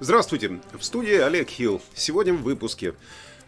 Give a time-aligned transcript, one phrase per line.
[0.00, 1.80] Здравствуйте, в студии Олег Хилл.
[1.94, 2.94] Сегодня в выпуске.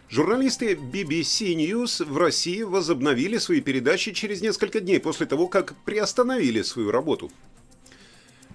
[0.07, 6.61] Журналисты BBC News в России возобновили свои передачи через несколько дней после того, как приостановили
[6.61, 7.29] свою работу.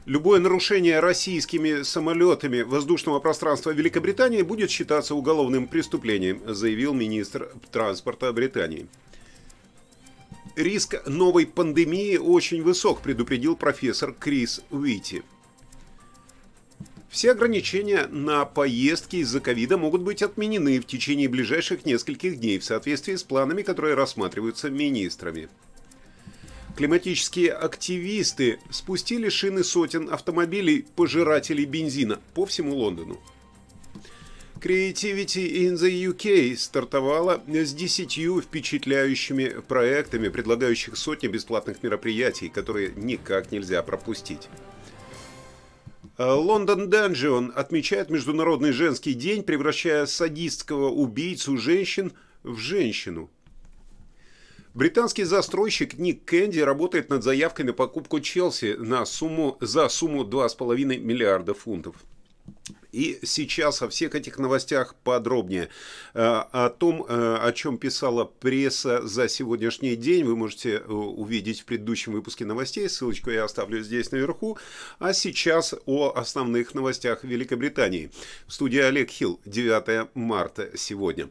[0.06, 8.86] Любое нарушение российскими самолетами воздушного пространства Великобритании будет считаться уголовным преступлением, заявил министр транспорта Британии.
[10.56, 15.22] Риск новой пандемии очень высок, предупредил профессор Крис Уити.
[17.12, 22.64] Все ограничения на поездки из-за ковида могут быть отменены в течение ближайших нескольких дней в
[22.64, 25.50] соответствии с планами, которые рассматриваются министрами.
[26.74, 33.20] Климатические активисты спустили шины сотен автомобилей пожирателей бензина по всему Лондону.
[34.58, 43.52] Creativity in the UK стартовала с десятью впечатляющими проектами, предлагающих сотни бесплатных мероприятий, которые никак
[43.52, 44.48] нельзя пропустить.
[46.24, 52.12] Лондон Данжион отмечает Международный женский день, превращая садистского убийцу женщин
[52.44, 53.28] в женщину.
[54.72, 60.98] Британский застройщик Ник Кэнди работает над заявкой на покупку Челси на сумму, за сумму 2,5
[60.98, 61.96] миллиарда фунтов.
[62.92, 65.70] И сейчас о всех этих новостях подробнее.
[66.12, 71.62] Э, о том, э, о чем писала пресса за сегодняшний день, вы можете э, увидеть
[71.62, 72.86] в предыдущем выпуске новостей.
[72.90, 74.58] Ссылочку я оставлю здесь наверху.
[74.98, 78.10] А сейчас о основных новостях Великобритании.
[78.46, 81.30] В студии Олег Хилл, 9 марта сегодня.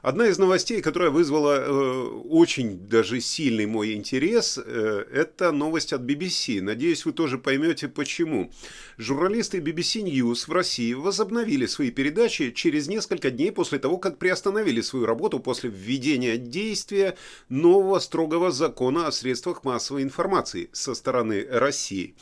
[0.00, 6.60] Одна из новостей, которая вызвала очень даже сильный мой интерес, это новость от BBC.
[6.60, 8.50] Надеюсь, вы тоже поймете почему.
[8.98, 14.80] Журналисты BBC News в России возобновили свои передачи через несколько дней после того, как приостановили
[14.80, 17.16] свою работу после введения действия
[17.48, 22.14] нового строгого закона о средствах массовой информации со стороны России.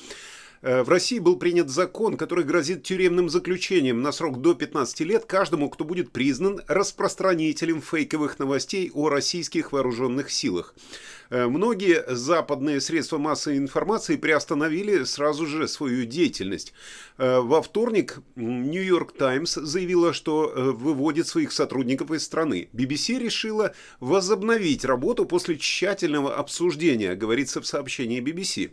[0.63, 5.25] Э, в России был принят закон, который грозит тюремным заключением на срок до 15 лет
[5.25, 10.75] каждому, кто будет признан распространителем фейковых новостей о российских вооруженных силах.
[11.31, 16.75] Э, многие западные средства массовой информации приостановили сразу же свою деятельность.
[17.17, 22.69] Э, во вторник Нью-Йорк Таймс заявила, что выводит своих сотрудников из страны.
[22.75, 28.73] BBC решила возобновить работу после тщательного обсуждения, говорится в сообщении BBC.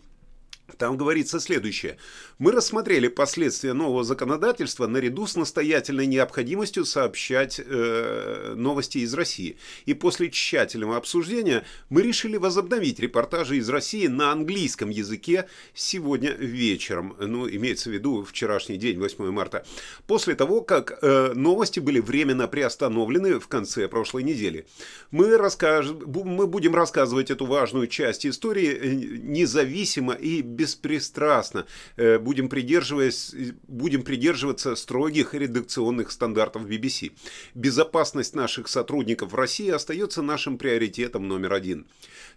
[0.76, 1.98] Там говорится следующее.
[2.40, 9.58] Мы рассмотрели последствия нового законодательства наряду с настоятельной необходимостью сообщать э, новости из России.
[9.86, 17.16] И после тщательного обсуждения мы решили возобновить репортажи из России на английском языке сегодня вечером.
[17.18, 19.66] Ну, имеется в виду вчерашний день, 8 марта.
[20.06, 24.68] После того, как э, новости были временно приостановлены в конце прошлой недели.
[25.12, 25.88] Мы, расскаж...
[25.92, 31.66] мы будем рассказывать эту важную часть истории э, независимо и беспристрастно,
[31.98, 33.34] э, будем, придерживаясь,
[33.68, 37.12] будем придерживаться строгих редакционных стандартов BBC.
[37.56, 41.86] Безопасность наших сотрудников в России остается нашим приоритетом номер один.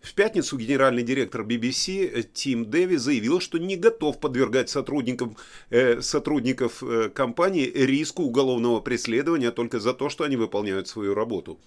[0.03, 5.37] В пятницу генеральный директор BBC э, Тим Дэви заявил, что не готов подвергать сотрудникам,
[5.71, 6.83] э, сотрудников
[7.15, 11.59] компании риску уголовного преследования только за то, что они выполняют свою работу.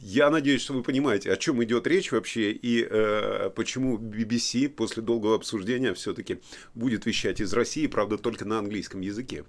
[0.00, 5.02] Я надеюсь, что вы понимаете, о чем идет речь вообще и э, почему BBC после
[5.02, 6.40] долгого обсуждения все-таки
[6.74, 9.44] будет вещать из России, правда, только на английском языке.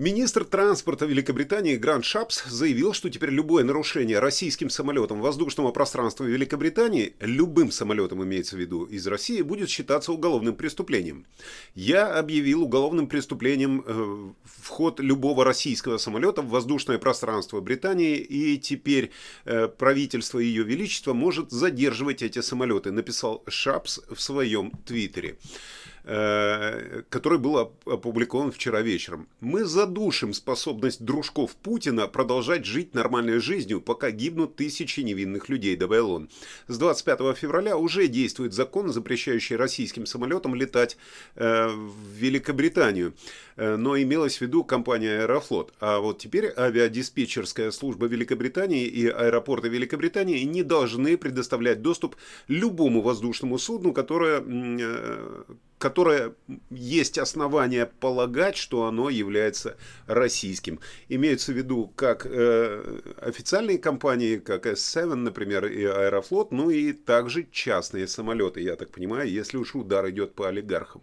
[0.00, 7.12] Министр транспорта Великобритании Грант Шапс заявил, что теперь любое нарушение российским самолетом воздушного пространства Великобритании,
[7.20, 11.26] любым самолетом имеется в виду из России, будет считаться уголовным преступлением.
[11.74, 19.10] Я объявил уголовным преступлением э, вход любого российского самолета в воздушное пространство Британии, и теперь
[19.44, 25.36] э, правительство Ее Величества может задерживать эти самолеты, написал Шапс в своем твиттере.
[26.04, 29.28] Э, который был опубликован вчера вечером.
[29.40, 36.12] Мы задушим способность дружков Путина продолжать жить нормальной жизнью, пока гибнут тысячи невинных людей, добавил
[36.12, 36.30] он.
[36.68, 40.96] С 25 февраля уже действует закон, запрещающий российским самолетам летать
[41.34, 43.12] э, в Великобританию.
[43.56, 45.74] Э, но имелась в виду компания Аэрофлот.
[45.80, 52.16] А вот теперь авиадиспетчерская служба Великобритании и аэропорты Великобритании не должны предоставлять доступ
[52.48, 54.40] любому воздушному судну, которое
[55.80, 56.34] которое
[56.68, 60.78] есть основания полагать, что оно является российским.
[61.08, 67.48] Имеются в виду как э, официальные компании, как S7, например, и Аэрофлот, ну и также
[67.50, 71.00] частные самолеты, я так понимаю, если уж удар идет по олигархам.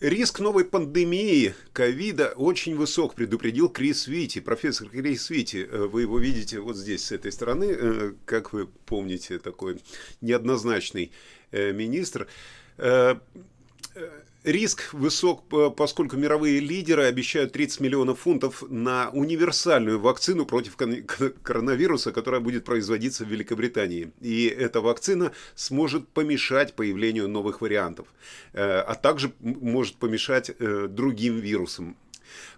[0.00, 5.66] Риск новой пандемии ковида очень высок, предупредил Крис Вити, профессор Крис Вити.
[5.70, 9.80] Э, вы его видите вот здесь, с этой стороны, э, как вы помните, такой
[10.20, 11.12] неоднозначный
[11.50, 12.28] э, министр.
[14.46, 15.42] Риск высок,
[15.76, 20.76] поскольку мировые лидеры обещают 30 миллионов фунтов на универсальную вакцину против
[21.42, 24.12] коронавируса, которая будет производиться в Великобритании.
[24.20, 28.06] И эта вакцина сможет помешать появлению новых вариантов,
[28.52, 31.96] э, а также может помешать э, другим вирусам.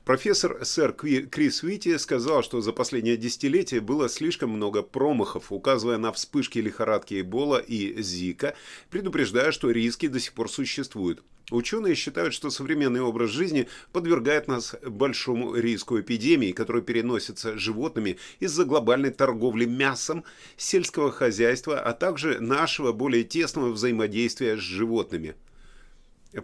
[0.04, 6.12] Профессор сэр Крис Уитти сказал, что за последнее десятилетие было слишком много промахов, указывая на
[6.12, 8.54] вспышки лихорадки Эбола и Зика,
[8.90, 11.22] предупреждая, что риски до сих пор существуют.
[11.50, 18.64] Ученые считают, что современный образ жизни подвергает нас большому риску эпидемии, который переносится животными из-за
[18.64, 20.24] глобальной торговли мясом,
[20.56, 25.34] сельского хозяйства, а также нашего более тесного взаимодействия с животными–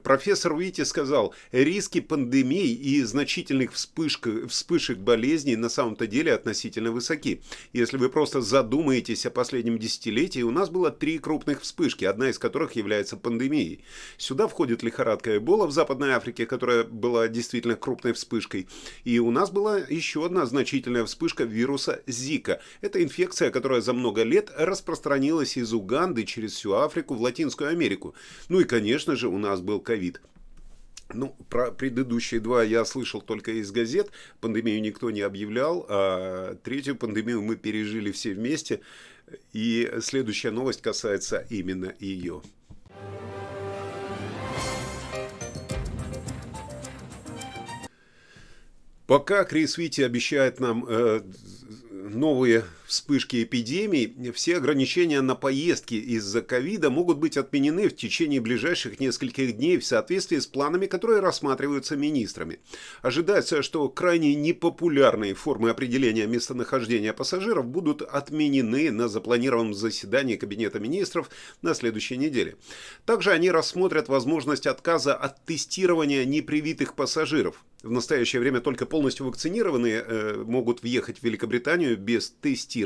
[0.02, 7.42] Профессор Уити сказал, риски пандемий и значительных вспышек, вспышек болезней на самом-то деле относительно высоки.
[7.74, 12.38] Если вы просто задумаетесь о последнем десятилетии, у нас было три крупных вспышки, одна из
[12.38, 13.84] которых является пандемией.
[14.16, 18.68] Сюда входит лихорадка Эбола в Западной Африке, которая была действительно крупной вспышкой.
[19.04, 22.62] И у нас была еще одна значительная вспышка вируса Зика.
[22.80, 28.14] Это инфекция, которая за много лет распространилась из Уганды через всю Африку в Латинскую Америку.
[28.48, 30.20] Ну и, конечно же, у нас был был ковид.
[31.12, 34.10] Ну, про предыдущие два я слышал только из газет.
[34.40, 38.80] Пандемию никто не объявлял, а третью пандемию мы пережили все вместе.
[39.52, 42.42] И следующая новость касается именно ее.
[49.06, 51.20] Пока Крис Вити обещает нам э,
[51.90, 59.00] новые вспышки эпидемий, все ограничения на поездки из-за ковида могут быть отменены в течение ближайших
[59.00, 62.60] нескольких дней в соответствии с планами, которые рассматриваются министрами.
[63.02, 71.30] Ожидается, что крайне непопулярные формы определения местонахождения пассажиров будут отменены на запланированном заседании Кабинета министров
[71.62, 72.56] на следующей неделе.
[73.04, 77.64] Также они рассмотрят возможность отказа от тестирования непривитых пассажиров.
[77.82, 82.83] В настоящее время только полностью вакцинированные э, могут въехать в Великобританию без тестирования.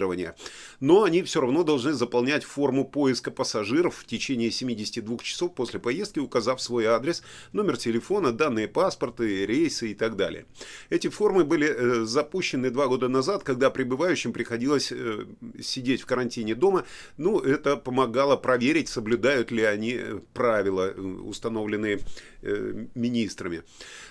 [0.81, 6.19] Но они все равно должны заполнять форму поиска пассажиров в течение 72 часов после поездки,
[6.19, 7.23] указав свой адрес,
[7.53, 10.47] номер телефона, данные паспорта, рейсы и так далее.
[10.91, 15.27] Эти формы были э, запущены два года назад, когда прибывающим приходилось э,
[15.61, 16.85] сидеть в карантине дома.
[17.17, 20.91] Ну, это помогало проверить, соблюдают ли они э, правила,
[21.25, 22.01] установленные
[22.43, 23.63] министрами.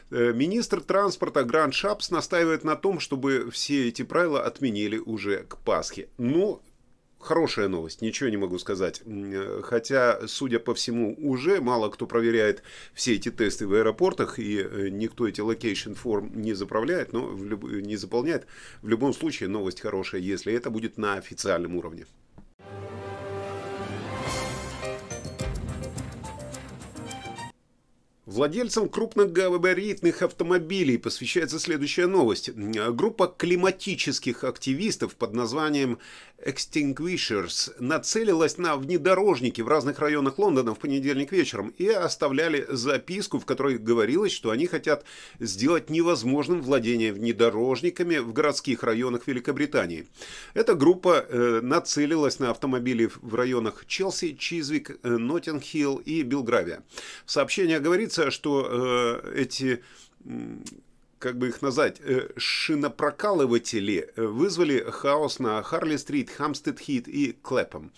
[0.09, 5.57] Э, министр транспорта Гранд Шапс настаивает на том, чтобы все эти правила отменили уже к
[5.57, 6.09] Пасхе.
[6.17, 6.61] Ну,
[7.19, 9.01] хорошая новость, ничего не могу сказать.
[9.05, 12.63] Э, хотя, судя по всему, уже мало кто проверяет
[12.93, 17.43] все эти тесты в аэропортах, и э, никто эти location форм не заправляет, но в
[17.43, 17.63] люб...
[17.63, 18.47] не заполняет.
[18.81, 22.05] В любом случае, новость хорошая, если это будет на официальном уровне.
[28.27, 32.51] Владельцам крупногабаритных автомобилей посвящается следующая новость.
[32.51, 35.97] Группа климатических активистов под названием
[36.45, 43.45] Extinguishers нацелилась на внедорожники в разных районах Лондона в понедельник вечером и оставляли записку, в
[43.45, 45.05] которой говорилось, что они хотят
[45.39, 50.05] сделать невозможным владение внедорожниками в городских районах Великобритании.
[50.53, 56.83] Эта группа э, нацелилась на автомобили в районах Челси, Чизвик, э, Ноттинг-Хилл и Белгравия.
[57.25, 59.83] В сообщении говорится, говорится, что э, эти
[61.19, 67.91] как бы их назвать, э, шинопрокалыватели э, вызвали хаос на Харли-стрит, Хамстед-Хит и Клэпом.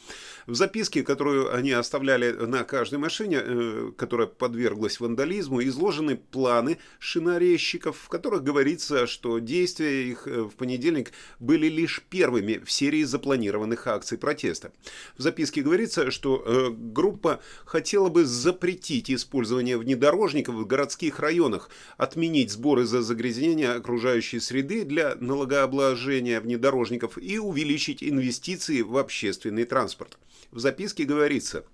[0.47, 7.97] В записке, которую они оставляли на каждой машине, э, которая подверглась вандализму, изложены планы шинорезчиков,
[7.97, 14.17] в которых говорится, что действия их в понедельник были лишь первыми в серии запланированных акций
[14.17, 14.71] протеста.
[15.17, 22.85] В записке говорится, что группа хотела бы запретить использование внедорожников в городских районах, отменить сборы
[22.85, 30.19] за загрязнения окружающей среды для налогообложения внедорожников и увеличить инвестиции в общественный транспорт.
[30.51, 31.65] В записке говорится,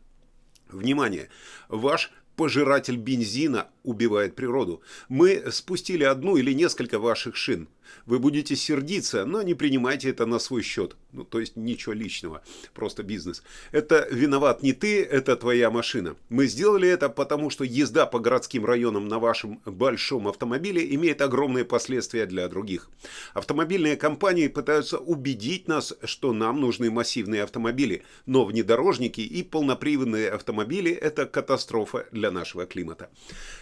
[0.69, 1.27] внимание,
[1.67, 4.81] ваш пожиратель бензина убивает природу.
[5.09, 7.67] Мы спустили одну или несколько ваших шин–
[8.05, 10.95] Вы будете сердиться, но не принимайте это на свой счет.
[11.15, 12.41] Ну, то есть ничего личного,
[12.73, 13.41] просто бизнес.
[13.71, 16.15] Это виноват не ты, это твоя машина.
[16.29, 21.63] Мы сделали это потому, что езда по городским районам на вашем большом автомобиле имеет огромные
[21.63, 22.89] последствия для других.
[23.33, 30.91] Автомобильные компании пытаются убедить нас, что нам нужны массивные автомобили, но внедорожники и полноприводные автомобили–
[30.91, 33.09] это катастрофа для нашего климата.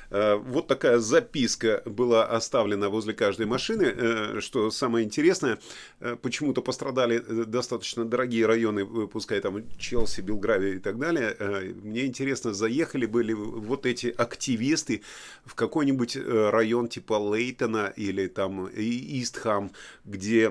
[0.10, 5.60] Э, вот такая записка была оставлена возле каждой машины, э, что самое интересное,
[6.00, 11.36] э, почему-то пострадали достаточно дорогие районы, пускай там Челси, Белгравия и так далее.
[11.84, 15.02] Мне интересно, заехали были вот эти активисты
[15.46, 19.72] в какой-нибудь район типа Лейтона или там Истхам,
[20.06, 20.50] где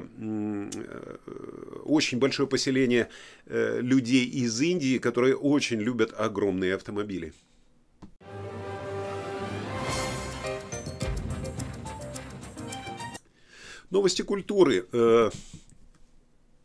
[1.85, 3.09] очень большое поселение
[3.47, 7.33] людей из Индии, которые очень любят огромные автомобили.
[13.93, 14.87] Новости культуры.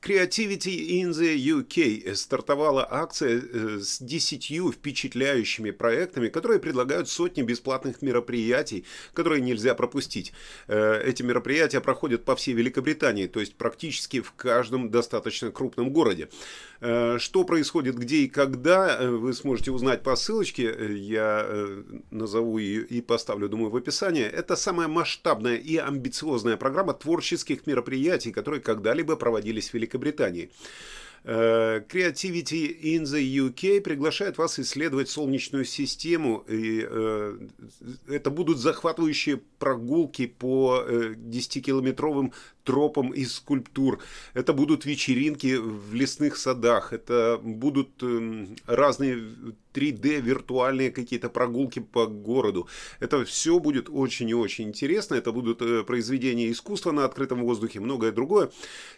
[0.07, 8.01] Creativity in the UK стартовала акция э, с десятью впечатляющими проектами, которые предлагают сотни бесплатных
[8.01, 10.31] мероприятий, которые нельзя пропустить.
[10.69, 16.29] Э, эти мероприятия проходят по всей Великобритании, то есть практически в каждом достаточно крупном городе.
[16.79, 21.45] Э, что происходит где и когда, вы сможете узнать по ссылочке, я
[22.11, 24.23] назову ее и поставлю, думаю, в описании.
[24.23, 29.96] Это самая масштабная и амбициозная программа творческих мероприятий, которые когда-либо проводились в Великобритании.
[29.97, 30.49] Великобритании.
[31.23, 36.45] Э, Creativity in the UK приглашает вас исследовать Солнечную систему.
[36.47, 37.37] И, э,
[38.07, 42.33] это будут захватывающие прогулки по э, 10-километровым
[42.67, 43.99] тропам из скульптур.
[44.33, 46.91] Это будут вечеринки в лесных садах.
[46.91, 49.23] Это будут э, разные
[49.77, 52.67] 3D виртуальные какие-то прогулки по городу.
[52.99, 55.15] Это все будет очень и очень интересно.
[55.15, 58.49] Это будут э, произведения искусства на открытом воздухе, многое другое.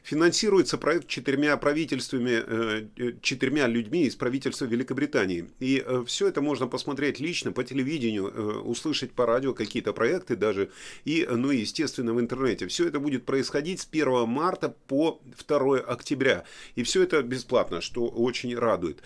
[0.03, 5.49] Финансируется проект четырьмя правительствами, э, э, четырьмя людьми из правительства Великобритании.
[5.59, 10.69] И все это можно посмотреть лично по телевидению, услышать по радио какие-то проекты даже.
[11.03, 12.67] И, ну, естественно, в интернете.
[12.67, 16.43] Все это будет происходить с 1 марта по 2 октября.
[16.75, 19.01] И все это бесплатно, что очень радует.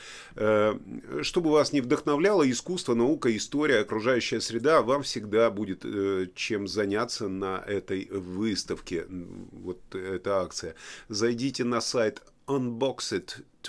[1.22, 7.28] Чтобы вас не вдохновляло искусство, наука, история, окружающая среда, вам всегда будет э, чем заняться
[7.28, 9.06] на этой выставке.
[9.10, 10.76] Вот эта акция.
[11.10, 12.22] Зайдите на сайт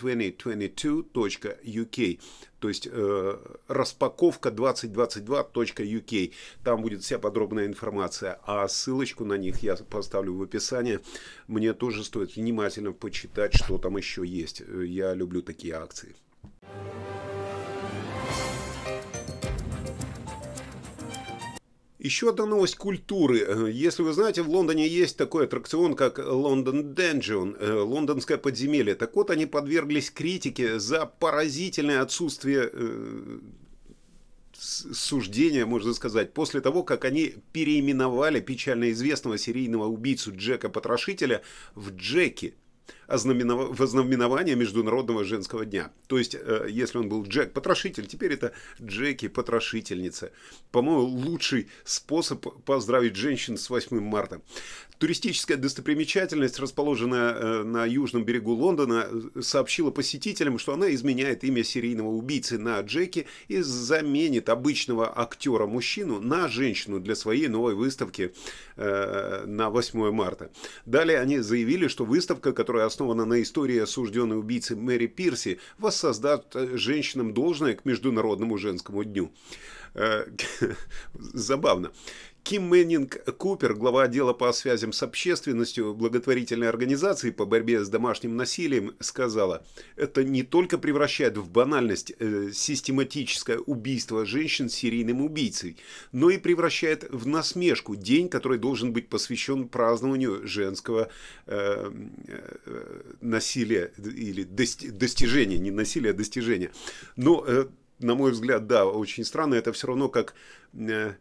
[0.03, 2.21] unboxit2022.uk,
[2.59, 6.33] то есть э, распаковка 2022.uk.
[6.63, 11.01] Там будет вся подробная информация, а ссылочку на них я поставлю в описании.
[11.47, 14.61] Мне тоже стоит внимательно почитать, что там еще есть.
[14.61, 16.15] Я люблю такие акции.
[22.05, 23.39] Еще одна новость культуры.
[23.39, 28.95] Э, если вы знаете, в Лондоне есть такой аттракцион, как Лондон Dungeon, э, лондонское подземелье.
[28.95, 33.39] Так вот, они подверглись критике за поразительное отсутствие э,
[34.53, 41.41] суждения, можно сказать, после того, как они переименовали печально известного серийного убийцу Джека Потрошителя
[41.75, 42.55] в Джеки
[43.07, 45.91] вознаменование Международного женского дня.
[46.07, 50.33] То есть, э, если он был Джек Потрошитель, теперь это Джеки Потрошительница.
[50.71, 54.41] По-моему, лучший способ поздравить женщин с 8 марта.
[54.99, 59.09] Туристическая достопримечательность, расположенная э, на южном берегу Лондона,
[59.41, 66.49] сообщила посетителям, что она изменяет имя серийного убийцы на Джеки и заменит обычного актера-мужчину на
[66.49, 68.33] женщину для своей новой выставки
[68.77, 70.51] э, на 8 марта.
[70.87, 76.77] Далее они заявили, что выставка, которая основана на истории осужденной убийцы Мэри Пирси, воссоздаст э,
[76.77, 79.33] женщинам должное к Международному женскому дню.
[81.15, 81.93] Забавно.
[82.45, 88.37] Ким Мэннинг Купер, глава отдела по связям с общественностью благотворительной организации по борьбе с домашним
[88.37, 89.65] насилием, сказала,
[89.97, 95.79] это не только превращает в банальность э, систематическое убийство женщин серийным убийцей,
[96.13, 101.09] но и превращает в насмешку день, который должен быть посвящен празднованию женского
[101.47, 101.91] э,
[102.27, 106.73] э, насилия или дости достижения, не насилия, а достижения.
[107.17, 107.69] Но, э,
[108.01, 110.35] на мой взгляд, да, очень странно, это все равно как...
[110.75, 111.15] Э,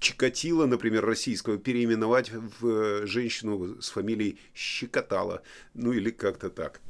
[0.00, 5.42] Чикатило, например, российского, переименовать в э, женщину с фамилией Щекотала.
[5.74, 6.80] Ну или как-то так.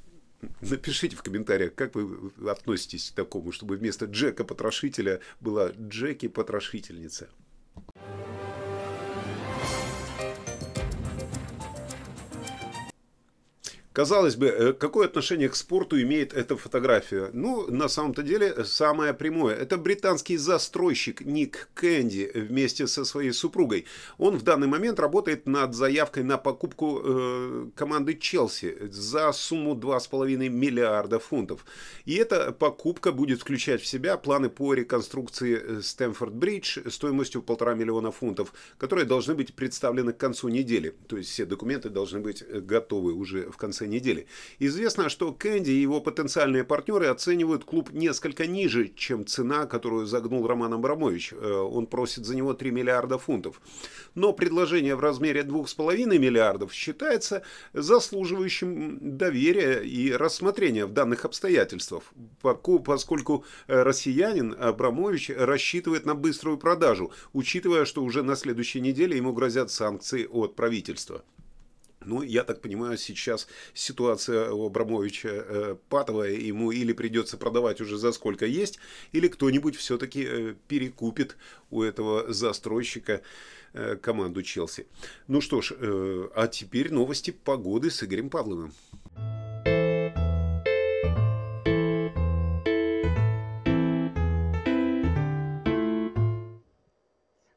[0.60, 7.28] Напишите в комментариях, как вы относитесь к такому, чтобы вместо Джека Потрошителя была Джеки Потрошительница.
[13.92, 17.30] Казалось бы, э, какое отношение к спорту имеет эта фотография?
[17.32, 19.56] Ну, на самом-то деле, самое прямое.
[19.56, 23.86] Это британский застройщик Ник Кэнди вместе со своей супругой.
[24.16, 30.48] Он в данный момент работает над заявкой на покупку э, команды Челси за сумму 2,5
[30.48, 31.64] миллиарда фунтов.
[32.04, 38.52] И эта покупка будет включать в себя планы по реконструкции Стэнфорд-Бридж стоимостью полтора миллиона фунтов,
[38.78, 40.94] которые должны быть представлены к концу недели.
[41.08, 44.26] То есть все документы должны быть готовы уже в конце конце недели.
[44.60, 50.46] Известно, что Кэнди и его потенциальные партнеры оценивают клуб несколько ниже, чем цена, которую загнул
[50.46, 51.32] Роман Абрамович.
[51.32, 53.60] Э, он просит за него 3 миллиарда фунтов.
[54.14, 62.02] Но предложение в размере 2,5 миллиардов считается заслуживающим доверия и рассмотрения в данных обстоятельствах,
[62.84, 69.70] поскольку россиянин Абрамович рассчитывает на быструю продажу, учитывая, что уже на следующей неделе ему грозят
[69.70, 71.22] санкции от правительства.
[72.06, 77.98] Ну, я так понимаю, сейчас ситуация у Абрамовича э, патовая, ему или придется продавать уже
[77.98, 78.78] за сколько есть,
[79.12, 81.36] или кто-нибудь все-таки э, перекупит
[81.70, 83.20] у этого застройщика
[83.74, 84.86] э, команду Челси.
[85.28, 88.72] Ну что ж, э, а теперь новости погоды с Игорем Павловым.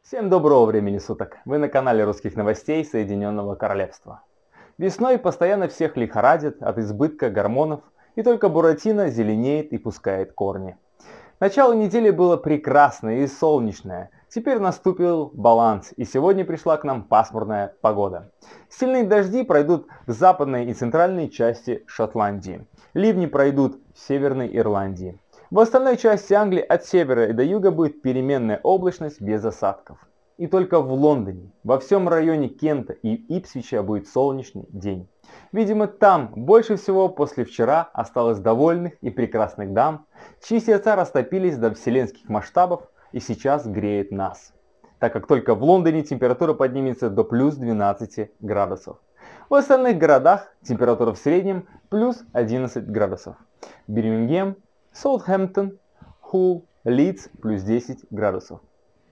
[0.01, 1.38] Всем доброго времени суток!
[1.45, 4.21] Вы на канале русских новостей Соединенного Королевства.
[4.80, 7.82] Весной постоянно всех лихорадит от избытка гормонов,
[8.15, 10.77] и только Буратино зеленеет и пускает корни.
[11.39, 14.10] Начало недели было прекрасное и солнечное.
[14.30, 18.32] Теперь наступил баланс, и сегодня пришла к нам пасмурная погода.
[18.68, 22.65] Сильные дожди пройдут в западной и центральной части Шотландии.
[22.96, 25.20] Ливни пройдут в Северной Ирландии.
[25.51, 30.00] В остальной части Англии от севера и до юга будет переменная облачность без осадков.
[30.43, 35.07] И только в Лондоне, во всем районе Кента и Ипсвича будет солнечный день.
[35.53, 40.05] Видимо, там больше всего после вчера осталось довольных и прекрасных дам,
[40.45, 42.81] чьи сердца растопились до вселенских масштабов
[43.13, 44.51] и сейчас греет нас.
[45.00, 48.97] Так как только в Лондоне температура поднимется до плюс 12 градусов.
[49.47, 53.38] В остальных городах температура в среднем плюс 11 градусов.
[53.88, 54.57] Бирмингем,
[54.91, 55.79] Саутгемптон,
[56.19, 58.59] Хул, Лидс плюс 10 градусов.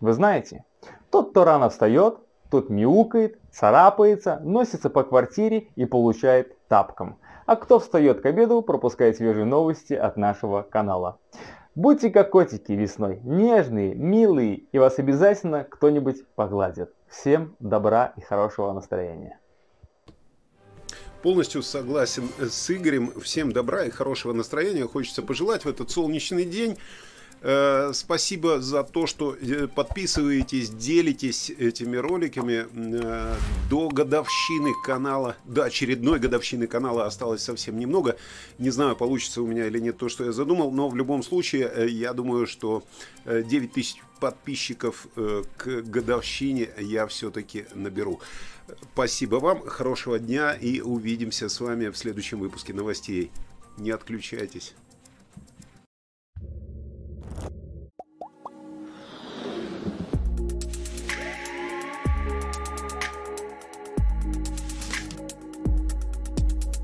[0.01, 0.65] Вы знаете,
[1.11, 2.17] тот, кто рано встает,
[2.49, 7.17] тот мяукает, царапается, носится по квартире и получает тапком.
[7.45, 11.19] А кто встает к обеду, пропускает свежие новости от нашего канала.
[11.75, 16.91] Будьте как котики весной, нежные, милые, и вас обязательно кто-нибудь погладит.
[17.07, 19.39] Всем добра и хорошего настроения.
[21.21, 23.11] Полностью согласен с Игорем.
[23.21, 24.87] Всем добра и хорошего настроения.
[24.87, 26.77] Хочется пожелать в этот солнечный день.
[27.43, 32.67] Э, спасибо за то, что э, подписываетесь, делитесь этими роликами.
[32.71, 33.35] Э,
[33.67, 38.15] до годовщины канала, до очередной годовщины канала осталось совсем немного.
[38.59, 41.87] Не знаю, получится у меня или нет то, что я задумал, но в любом случае,
[41.89, 42.83] я думаю, что
[43.25, 48.19] 9 тысяч подписчиков к годовщине я все-таки наберу.
[48.93, 53.31] Спасибо вам, хорошего дня и увидимся с вами в следующем выпуске новостей.
[53.77, 54.75] Не отключайтесь.